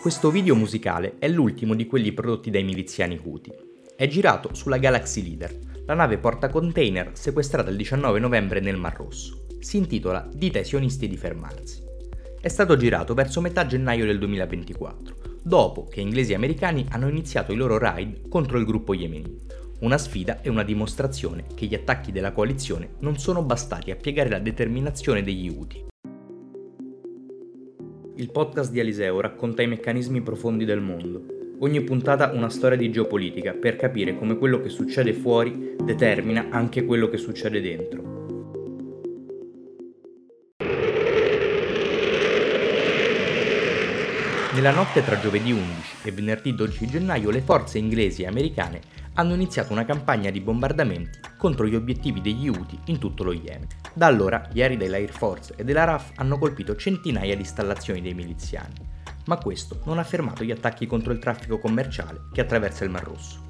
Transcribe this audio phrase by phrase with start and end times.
[0.00, 3.50] Questo video musicale è l'ultimo di quelli prodotti dai miliziani Houthi.
[3.96, 9.46] È girato sulla Galaxy Leader, la nave porta-container sequestrata il 19 novembre nel Mar Rosso.
[9.58, 11.82] Si intitola Dite ai sionisti di fermarsi.
[12.40, 17.52] È stato girato verso metà gennaio del 2024, dopo che inglesi e americani hanno iniziato
[17.52, 19.62] i loro raid contro il gruppo Yemeni.
[19.84, 24.30] Una sfida e una dimostrazione che gli attacchi della coalizione non sono bastati a piegare
[24.30, 25.84] la determinazione degli Houthi.
[28.14, 31.26] Il podcast di Eliseo racconta i meccanismi profondi del mondo.
[31.58, 36.86] Ogni puntata una storia di geopolitica per capire come quello che succede fuori determina anche
[36.86, 38.12] quello che succede dentro.
[44.54, 49.34] Nella notte tra giovedì 11 e venerdì 12 gennaio le forze inglesi e americane hanno
[49.34, 53.66] iniziato una campagna di bombardamenti contro gli obiettivi degli Houthi in tutto lo Yemen.
[53.92, 58.14] Da allora gli aerei dell'Air Force e della RAF hanno colpito centinaia di installazioni dei
[58.14, 58.74] miliziani,
[59.26, 63.04] ma questo non ha fermato gli attacchi contro il traffico commerciale che attraversa il Mar
[63.04, 63.42] Rosso.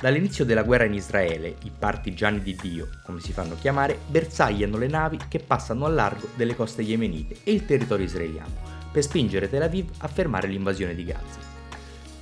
[0.00, 4.88] Dall'inizio della guerra in Israele, i partigiani di Dio, come si fanno chiamare, bersagliano le
[4.88, 9.62] navi che passano a largo delle coste yemenite e il territorio israeliano, per spingere Tel
[9.62, 11.53] Aviv a fermare l'invasione di Gaza.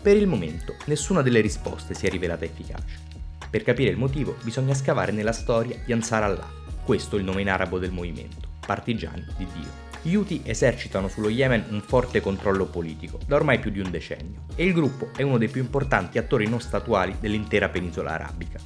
[0.03, 2.98] Per il momento nessuna delle risposte si è rivelata efficace.
[3.48, 6.50] Per capire il motivo bisogna scavare nella storia di Ansar Allah,
[6.84, 9.91] questo il nome in arabo del movimento, partigiani di Dio.
[10.03, 14.47] Gli Houthi esercitano sullo Yemen un forte controllo politico da ormai più di un decennio
[14.56, 18.58] e il gruppo è uno dei più importanti attori non statuali dell'intera penisola arabica.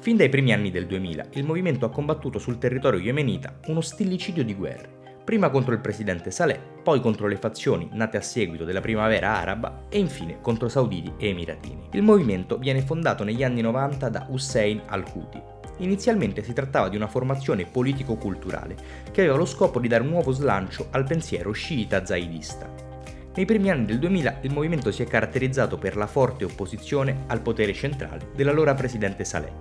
[0.00, 4.44] Fin dai primi anni del 2000 il movimento ha combattuto sul territorio yemenita uno stillicidio
[4.44, 8.80] di guerre prima contro il presidente Saleh, poi contro le fazioni nate a seguito della
[8.80, 11.88] primavera araba e infine contro sauditi e emiratini.
[11.92, 15.40] Il movimento viene fondato negli anni 90 da Hussein al-Houthi.
[15.78, 18.76] Inizialmente si trattava di una formazione politico-culturale
[19.10, 22.90] che aveva lo scopo di dare un nuovo slancio al pensiero sciita zaidista.
[23.34, 27.40] Nei primi anni del 2000 il movimento si è caratterizzato per la forte opposizione al
[27.40, 29.52] potere centrale dell'allora presidente Saleh,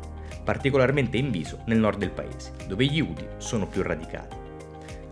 [0.43, 4.40] particolarmente inviso nel nord del paese, dove gli Houthi sono più radicati.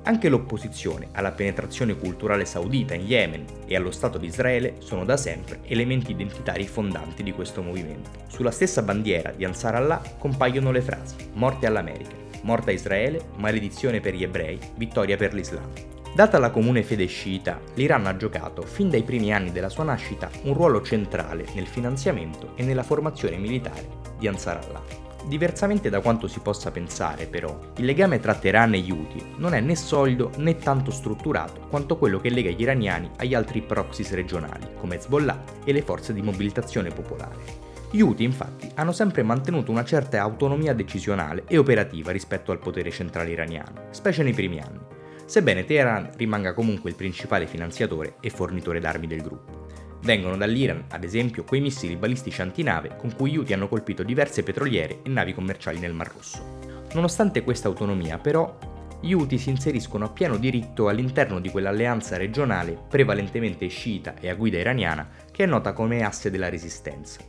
[0.03, 5.17] Anche l'opposizione alla penetrazione culturale saudita in Yemen e allo Stato di Israele sono da
[5.17, 8.09] sempre elementi identitari fondanti di questo movimento.
[8.27, 13.99] Sulla stessa bandiera di Ansar Allah compaiono le frasi Morte all'America, Morte a Israele, maledizione
[13.99, 15.69] per gli ebrei, vittoria per l'Islam.
[16.15, 20.29] Data la comune fede sciita, l'Iran ha giocato, fin dai primi anni della sua nascita,
[20.43, 23.87] un ruolo centrale nel finanziamento e nella formazione militare
[24.17, 25.08] di Ansar Allah.
[25.29, 29.59] Diversamente da quanto si possa pensare, però, il legame tra Teheran e Houthi non è
[29.59, 34.69] né solido né tanto strutturato quanto quello che lega gli iraniani agli altri proxies regionali,
[34.79, 37.67] come Hezbollah e le forze di mobilitazione popolare.
[37.91, 42.89] Gli Houthi infatti hanno sempre mantenuto una certa autonomia decisionale e operativa rispetto al potere
[42.89, 44.79] centrale iraniano, specie nei primi anni,
[45.25, 49.67] sebbene Teheran rimanga comunque il principale finanziatore e fornitore d'armi del gruppo.
[50.01, 54.43] Vengono dall'Iran, ad esempio, quei missili balistici antinave con cui gli Houthi hanno colpito diverse
[54.43, 56.57] petroliere e navi commerciali nel Mar Rosso.
[56.93, 58.57] Nonostante questa autonomia, però,
[59.01, 64.35] gli Houthi si inseriscono a pieno diritto all'interno di quell'alleanza regionale prevalentemente sciita e a
[64.35, 67.19] guida iraniana che è nota come asse della resistenza.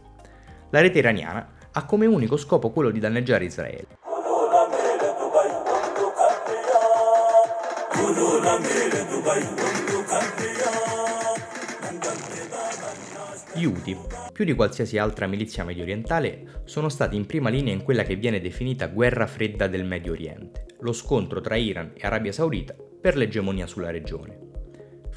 [0.70, 3.86] La rete iraniana ha come unico scopo quello di danneggiare Israele.
[13.60, 13.94] Gli Houthi,
[14.32, 18.16] più di qualsiasi altra milizia medio orientale, sono stati in prima linea in quella che
[18.16, 23.18] viene definita guerra fredda del Medio Oriente, lo scontro tra Iran e Arabia Saudita per
[23.18, 24.49] l'egemonia sulla regione.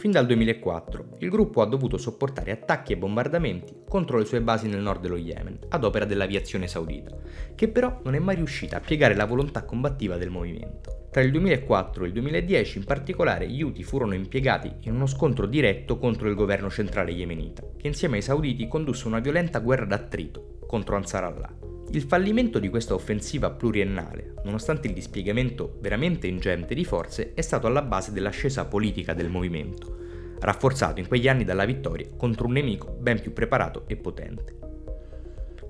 [0.04, 4.68] Fin dal 2004 il gruppo ha dovuto sopportare attacchi e bombardamenti contro le sue basi
[4.68, 7.16] nel nord dello Yemen, ad opera dell'aviazione saudita,
[7.56, 11.08] che però non è mai riuscita a piegare la volontà combattiva del movimento.
[11.10, 15.46] Tra il 2004 e il 2010 in particolare gli Houthi furono impiegati in uno scontro
[15.46, 20.58] diretto contro il governo centrale yemenita, che insieme ai sauditi condusse una violenta guerra d'attrito
[20.68, 21.73] contro Ansar Allah.
[21.94, 27.68] Il fallimento di questa offensiva pluriennale, nonostante il dispiegamento veramente ingente di forze, è stato
[27.68, 29.96] alla base dell'ascesa politica del movimento,
[30.40, 34.58] rafforzato in quegli anni dalla vittoria contro un nemico ben più preparato e potente.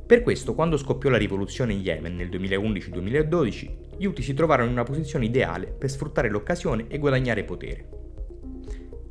[0.06, 4.76] Per questo, quando scoppiò la rivoluzione in Yemen nel 2011-2012, gli Houthi si trovarono in
[4.76, 8.03] una posizione ideale per sfruttare l'occasione e guadagnare potere.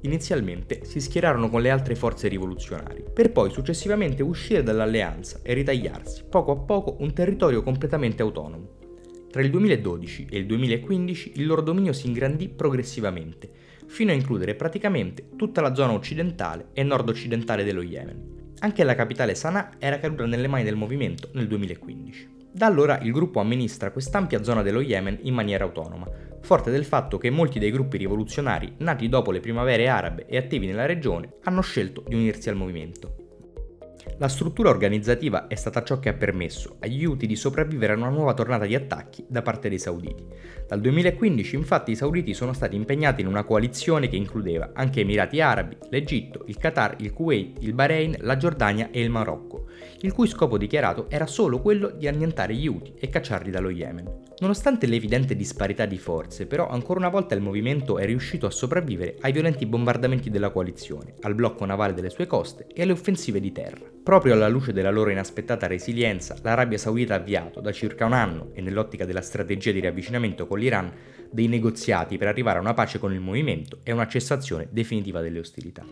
[0.02, 6.24] Inizialmente si schierarono con le altre forze rivoluzionarie, per poi successivamente uscire dall'alleanza e ritagliarsi
[6.28, 8.80] poco a poco un territorio completamente autonomo.
[9.30, 13.50] Tra il 2012 e il 2015 il loro dominio si ingrandì progressivamente,
[13.86, 18.32] fino a includere praticamente tutta la zona occidentale e nord-occidentale dello Yemen,
[18.62, 22.41] Anche la capitale Sana'a era caduta nelle mani del movimento nel 2015.
[22.54, 26.06] Da allora il gruppo amministra quest'ampia zona dello Yemen in maniera autonoma,
[26.42, 30.66] forte del fatto che molti dei gruppi rivoluzionari nati dopo le primavere arabe e attivi
[30.66, 33.16] nella regione hanno scelto di unirsi al movimento.
[34.18, 38.10] La struttura organizzativa è stata ciò che ha permesso agli Houthi di sopravvivere a una
[38.10, 40.26] nuova tornata di attacchi da parte dei sauditi.
[40.72, 45.38] Dal 2015 infatti i sauditi sono stati impegnati in una coalizione che includeva anche Emirati
[45.38, 49.66] Arabi, l'Egitto, il Qatar, il Kuwait, il Bahrain, la Giordania e il Marocco,
[50.00, 54.20] il cui scopo dichiarato era solo quello di annientare gli Houthi e cacciarli dallo Yemen.
[54.38, 59.16] Nonostante l'evidente disparità di forze, però ancora una volta il movimento è riuscito a sopravvivere
[59.20, 63.52] ai violenti bombardamenti della coalizione, al blocco navale delle sue coste e alle offensive di
[63.52, 63.90] terra.
[64.02, 68.50] Proprio alla luce della loro inaspettata resilienza, l'Arabia Saudita ha avviato da circa un anno
[68.52, 70.92] e nell'ottica della strategia di riavvicinamento con l'Iran
[71.30, 75.40] dei negoziati per arrivare a una pace con il movimento e una cessazione definitiva delle
[75.40, 75.82] ostilità.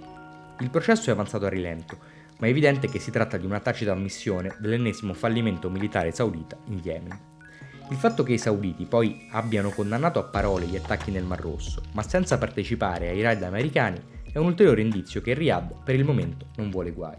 [0.60, 1.98] Il processo è avanzato a rilento,
[2.38, 6.80] ma è evidente che si tratta di una tacita ammissione dell'ennesimo fallimento militare saudita in
[6.82, 7.28] Yemen.
[7.90, 11.82] Il fatto che i sauditi poi abbiano condannato a parole gli attacchi nel Mar Rosso,
[11.92, 16.46] ma senza partecipare ai raid americani, è un ulteriore indizio che Riyadh per il momento
[16.56, 17.16] non vuole guai.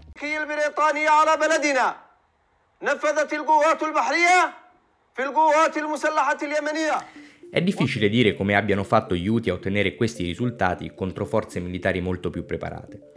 [7.53, 11.99] È difficile dire come abbiano fatto gli Houthi a ottenere questi risultati contro forze militari
[11.99, 13.11] molto più preparate.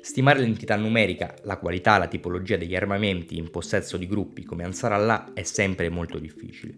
[0.00, 4.92] Stimare l'entità numerica, la qualità, la tipologia degli armamenti in possesso di gruppi come Ansar
[4.92, 6.72] Allah è sempre molto difficile.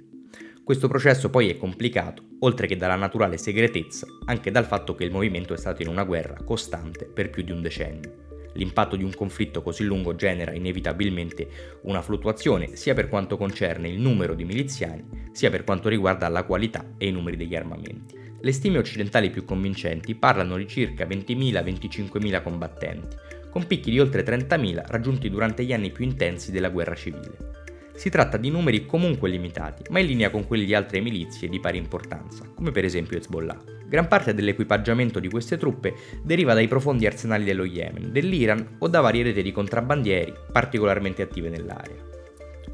[0.65, 5.11] Questo processo poi è complicato, oltre che dalla naturale segretezza, anche dal fatto che il
[5.11, 8.32] movimento è stato in una guerra costante per più di un decennio.
[8.55, 11.49] L'impatto di un conflitto così lungo genera inevitabilmente
[11.83, 16.45] una fluttuazione sia per quanto concerne il numero di miliziani, sia per quanto riguarda la
[16.45, 18.19] qualità e i numeri degli armamenti.
[18.41, 23.17] Le stime occidentali più convincenti parlano di circa 20.000-25.000 combattenti,
[23.51, 27.51] con picchi di oltre 30.000 raggiunti durante gli anni più intensi della guerra civile.
[27.95, 31.61] Si tratta di numeri comunque limitati, ma in linea con quelli di altre milizie di
[31.61, 33.82] pari importanza, come per esempio Hezbollah.
[33.93, 35.93] Gran parte dell'equipaggiamento di queste truppe
[36.23, 41.51] deriva dai profondi arsenali dello Yemen, dell'Iran o da varie reti di contrabbandieri particolarmente attive
[41.51, 42.03] nell'area.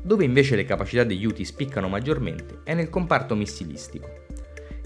[0.01, 4.27] Dove invece le capacità degli Houthi spiccano maggiormente è nel comparto missilistico.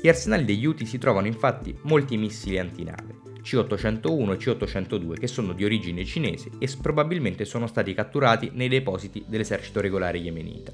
[0.00, 3.14] Gli arsenali degli Houthi si trovano infatti molti missili antinave,
[3.44, 9.22] C801 e C802 che sono di origine cinese e probabilmente sono stati catturati nei depositi
[9.28, 10.72] dell'esercito regolare yemenita.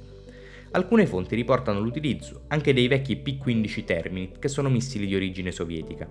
[0.72, 6.06] Alcune fonti riportano l'utilizzo anche dei vecchi P-15 Terminit che sono missili di origine sovietica.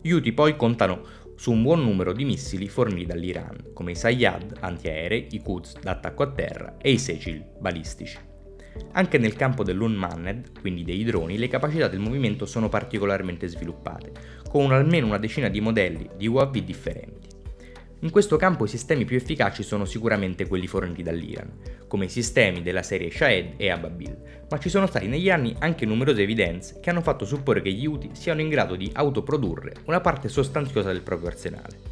[0.00, 1.02] Gli Houthi poi contano
[1.36, 6.24] su un buon numero di missili forniti dall'Iran, come i Sayyad antiaerei, i Quds d'attacco
[6.24, 8.18] a terra e i Secil balistici.
[8.92, 14.12] Anche nel campo dell'unmanned, quindi dei droni, le capacità del movimento sono particolarmente sviluppate,
[14.48, 17.31] con almeno una decina di modelli di UAV differenti.
[18.02, 21.52] In questo campo i sistemi più efficaci sono sicuramente quelli forniti dall'Iran,
[21.86, 25.86] come i sistemi della serie Shahed e Ababil, ma ci sono stati negli anni anche
[25.86, 30.00] numerose evidenze che hanno fatto supporre che gli Houthi siano in grado di autoprodurre una
[30.00, 31.91] parte sostanziosa del proprio arsenale.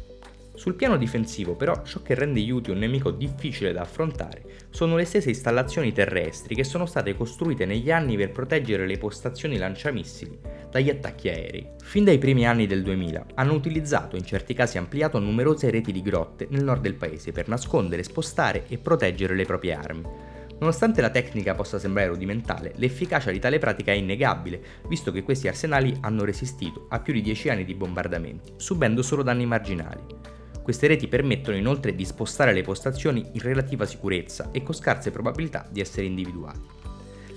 [0.61, 5.05] Sul piano difensivo però ciò che rende Yuti un nemico difficile da affrontare sono le
[5.05, 10.37] stesse installazioni terrestri che sono state costruite negli anni per proteggere le postazioni lanciamissili
[10.69, 11.67] dagli attacchi aerei.
[11.81, 16.03] Fin dai primi anni del 2000 hanno utilizzato, in certi casi ampliato, numerose reti di
[16.03, 20.03] grotte nel nord del paese per nascondere, spostare e proteggere le proprie armi.
[20.59, 25.47] Nonostante la tecnica possa sembrare rudimentale, l'efficacia di tale pratica è innegabile, visto che questi
[25.47, 30.39] arsenali hanno resistito a più di 10 anni di bombardamenti, subendo solo danni marginali.
[30.61, 35.67] Queste reti permettono inoltre di spostare le postazioni in relativa sicurezza e con scarse probabilità
[35.69, 36.79] di essere individuati.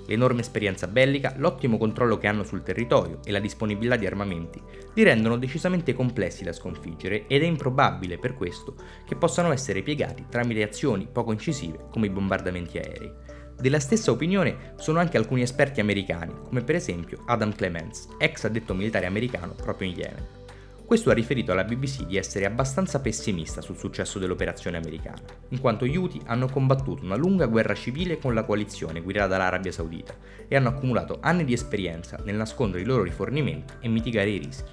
[0.07, 4.61] L'enorme esperienza bellica, l'ottimo controllo che hanno sul territorio e la disponibilità di armamenti
[4.93, 10.25] li rendono decisamente complessi da sconfiggere ed è improbabile per questo che possano essere piegati
[10.29, 13.11] tramite azioni poco incisive come i bombardamenti aerei.
[13.57, 18.73] Della stessa opinione sono anche alcuni esperti americani, come per esempio Adam Clements, ex addetto
[18.73, 20.43] militare americano proprio in Yemen.
[20.85, 25.87] Questo ha riferito alla BBC di essere abbastanza pessimista sul successo dell'operazione americana, in quanto
[25.87, 30.15] gli Houthi hanno combattuto una lunga guerra civile con la coalizione guidata dall'Arabia Saudita
[30.47, 34.71] e hanno accumulato anni di esperienza nel nascondere i loro rifornimenti e mitigare i rischi.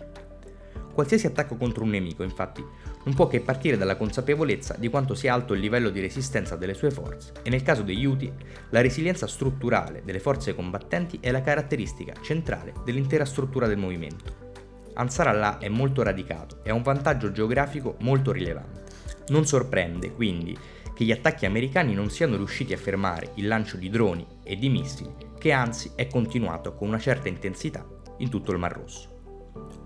[0.92, 2.62] Qualsiasi attacco contro un nemico, infatti,
[3.04, 6.74] non può che partire dalla consapevolezza di quanto sia alto il livello di resistenza delle
[6.74, 8.30] sue forze e nel caso degli Houthi
[8.68, 14.41] la resilienza strutturale delle forze combattenti è la caratteristica centrale dell'intera struttura del movimento.
[14.94, 18.82] Ansar Allah è molto radicato e ha un vantaggio geografico molto rilevante.
[19.28, 20.56] Non sorprende, quindi,
[20.94, 24.68] che gli attacchi americani non siano riusciti a fermare il lancio di droni e di
[24.68, 27.86] missili, che anzi è continuato con una certa intensità
[28.18, 29.10] in tutto il Mar Rosso.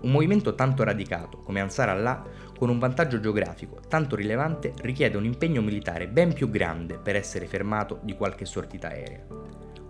[0.01, 2.23] Un movimento tanto radicato come Ansar Allah,
[2.57, 7.47] con un vantaggio geografico tanto rilevante, richiede un impegno militare ben più grande per essere
[7.47, 9.25] fermato di qualche sortita aerea.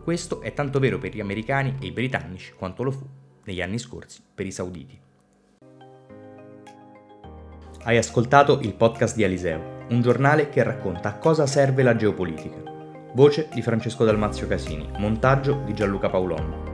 [0.04, 3.06] Questo è tanto vero per gli americani e i britannici quanto lo fu
[3.44, 5.06] negli anni scorsi per i sauditi.
[7.88, 12.58] Hai ascoltato il podcast di Aliseo, un giornale che racconta a cosa serve la geopolitica.
[13.14, 16.67] Voce di Francesco Dalmazio Casini, montaggio di Gianluca Paolon.